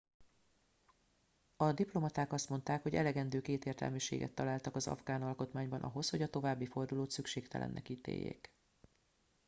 [1.55, 6.65] a diplomaták azt mondták hogy elegendő kétértelműséget találtak az afgán alkotmányban ahhoz hogy a további
[6.65, 8.53] fordulót szükségtelennek ítéljék